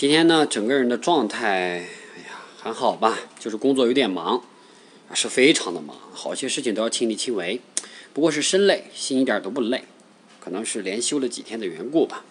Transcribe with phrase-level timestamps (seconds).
[0.00, 4.42] 今天呢，整个人的状态，哎呀，还好吧，就是工作有点忙，
[5.12, 7.60] 是非常的忙，好些事情都要亲力亲为。
[8.14, 9.84] 不过是身累，心一点都不累，
[10.40, 12.24] 可能是连休了几天的缘故吧。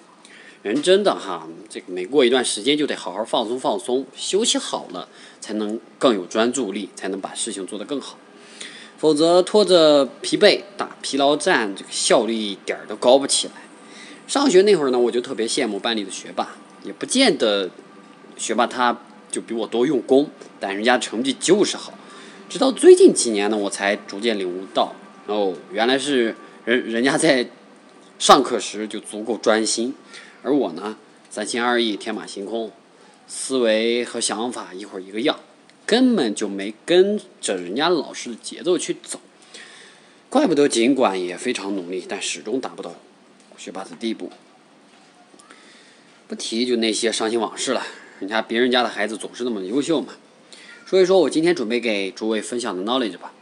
[0.64, 5.08] 人真的哈，这个每过一段时间就得好好放松放松，休息好了
[5.40, 8.18] 才能更有专注力，才能把事情做得更好。
[8.98, 13.54] 否则拖着疲惫打疲劳战，这个效率一点都高不起来。
[14.26, 17.70] 上学那会儿呢，我就特别羡慕班里的学霸，也不见得
[18.38, 18.98] 学霸他
[19.32, 20.30] 就比我多用功，
[20.60, 21.94] 但人家成绩就是好。
[22.50, 24.94] 直到最近几年呢，我才逐渐领悟到，
[25.28, 27.48] 哦，原来是人人家在
[28.18, 29.94] 上课时就足够专心。
[30.42, 30.98] 而我呢，
[31.30, 32.72] 三心二意、天马行空，
[33.28, 35.38] 思维和想法一会儿一个样，
[35.86, 39.20] 根本就没跟着人家老师的节奏去走。
[40.30, 42.96] 怪不得尽管也非常努力，但始终达不到
[43.58, 44.32] 学霸的地步。
[46.30, 47.84] 不提就那些伤心往事了，
[48.20, 50.14] 人家别人家的孩子总是那么优秀嘛。
[50.86, 53.34] 说一说我今天准备给诸位分享的 knowledge 吧。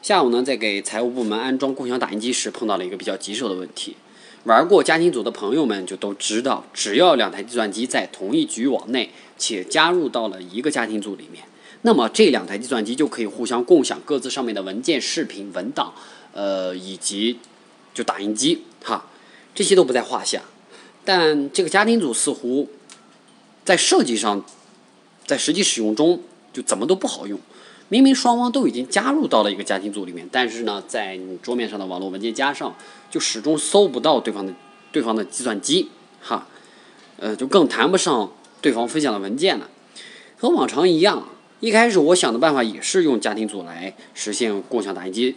[0.00, 3.96] 下午呢，在给财务部门安装共享打印机时，碰到了一个比较棘手的问题。
[4.44, 11.42] 玩过家庭组的朋友们就都知道，只要两台计算机在同一局域网内，且加入到了一个家庭组里面，
[11.82, 15.92] 那么这两台计算机就可以互相共享各自上面的文件、视频、文档，
[16.32, 17.40] 呃，以及
[17.92, 19.06] 就打印机，哈，
[19.52, 20.42] 这些都不在话下。
[21.04, 22.68] 但这个家庭组似乎
[23.64, 24.44] 在设计上，
[25.26, 26.20] 在实际使用中
[26.52, 27.38] 就怎么都不好用。
[27.90, 32.74] 明明双方都已经加入到了一个家庭组里面，但是呢，在你桌面上的网络文件夹上，
[33.10, 34.52] 就始终搜不到对方的
[34.90, 36.48] 对方的计算机，哈，
[37.18, 39.68] 呃，就更谈不上对方分享的文件了。
[40.38, 41.28] 和往常一样，
[41.60, 45.36] 一开始我想的办法也是用家庭组来实现共享打印机，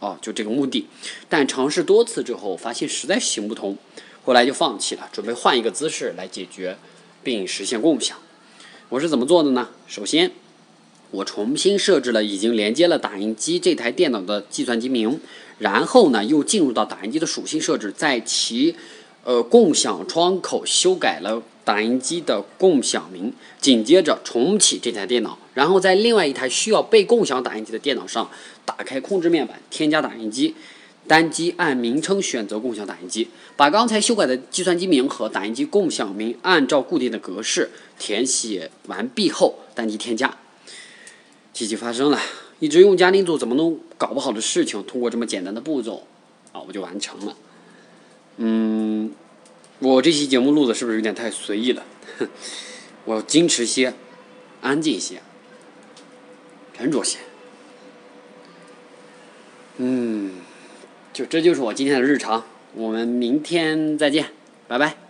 [0.00, 0.86] 哦，就这个目的。
[1.28, 3.76] 但尝试多次之后，发现实在行不通，
[4.28, 6.76] 后来就放弃了，准备换一个姿势来解决
[7.22, 8.18] 并实现共享。
[8.90, 9.70] 我是怎么做的呢？
[9.86, 10.32] 首先。
[11.12, 15.18] 我重新设置了已经连接了打印机这台电脑的计算机名，
[15.56, 18.76] 然后呢，又进入到打印机的属性设置，在其
[19.24, 28.30] 呃共享窗口修改了打印机的共享名，紧接着重启这台电脑，然后在另外一台需要被共享打印机的电脑上
[28.66, 30.54] 打开控制面板，添加打印机，
[31.08, 40.36] 单击按名称选择共享打印机，把刚才修改的计算机名和打印机共享名按照固定的格式填写完毕后，单击添加。
[41.54, 42.20] 奇迹发生了，
[42.60, 46.06] 一直用家庭组怎么都搞不好的事情，通过这么简单的步骤，
[46.52, 47.36] 啊，我就完成了。
[48.36, 49.10] 嗯，
[49.80, 51.84] 我这期节目录的是不是有点太随意了？
[53.06, 53.94] 我要矜持些，
[54.60, 55.22] 安静些，
[56.76, 57.18] 沉着些。
[59.78, 60.32] 嗯，
[61.18, 62.44] 就这就是我今天的日常。
[62.74, 64.26] 我们明天再见，
[64.68, 65.07] 拜拜。